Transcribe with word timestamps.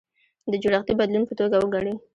د 0.51 0.53
جوړښتي 0.63 0.93
بدلون 0.99 1.23
په 1.27 1.33
توګه 1.39 1.55
وګڼي. 1.59 1.93